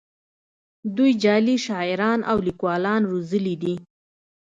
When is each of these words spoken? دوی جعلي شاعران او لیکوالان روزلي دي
دوی 0.95 1.11
جعلي 1.23 1.55
شاعران 1.65 2.19
او 2.31 2.37
لیکوالان 2.47 3.01
روزلي 3.11 3.55
دي 3.63 3.75